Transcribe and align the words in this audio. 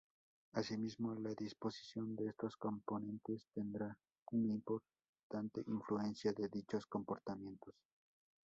Asimismo, 0.55 1.13
la 1.13 1.35
disposición 1.35 2.15
de 2.15 2.29
estos 2.29 2.57
componentes 2.57 3.45
tendrá 3.53 3.95
una 4.31 4.47
importante 4.47 5.61
influencia 5.67 6.33
en 6.35 6.49
dichos 6.49 6.87
comportamientos. 6.87 7.75